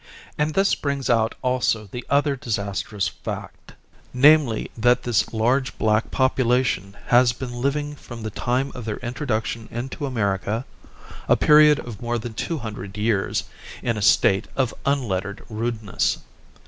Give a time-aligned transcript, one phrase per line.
[0.35, 3.73] And this brings out also the other disastrous fact,
[4.15, 9.67] namely, that this large black population has been living from the time of their introduction
[9.69, 10.65] into America,
[11.29, 13.43] a period of more than two hundred years,
[13.83, 16.17] in a state of unlettered rudeness.